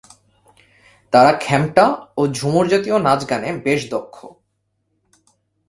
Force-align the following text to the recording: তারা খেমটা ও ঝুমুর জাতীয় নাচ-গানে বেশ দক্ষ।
তারা 1.13 1.31
খেমটা 1.41 1.85
ও 2.17 2.21
ঝুমুর 2.27 2.65
জাতীয় 2.67 2.97
নাচ-গানে 2.99 3.49
বেশ 3.65 3.81
দক্ষ। 3.89 4.15